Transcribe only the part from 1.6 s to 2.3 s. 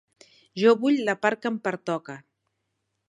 pertoca.